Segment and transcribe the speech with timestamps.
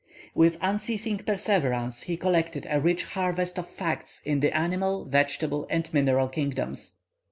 [0.33, 5.93] With unceasing perseverance, he collected a rich harvest of facts in the animal, vegetable, and
[5.93, 6.95] mineral kingdoms.